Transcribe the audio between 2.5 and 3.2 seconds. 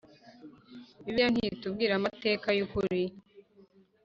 y ukuri